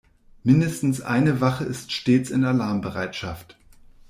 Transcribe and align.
Mindestens 0.43 0.99
eine 1.01 1.41
Wache 1.41 1.63
ist 1.63 1.91
stets 1.91 2.31
in 2.31 2.43
Alarmbereitschaft. 2.43 3.55